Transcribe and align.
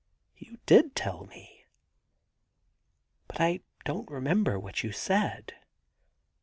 You 0.35 0.57
did 0.65 0.95
tell 0.95 1.27
me, 1.27 1.67
but 3.27 3.39
I 3.39 3.59
don't 3.85 4.09
remember 4.09 4.57
what 4.59 4.81
you 4.81 4.91
said. 4.91 5.53